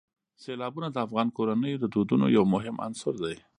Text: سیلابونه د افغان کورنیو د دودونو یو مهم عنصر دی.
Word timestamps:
سیلابونه 0.43 0.87
د 0.91 0.97
افغان 1.05 1.27
کورنیو 1.37 1.81
د 1.81 1.85
دودونو 1.93 2.25
یو 2.37 2.43
مهم 2.53 2.75
عنصر 2.85 3.13
دی. 3.23 3.35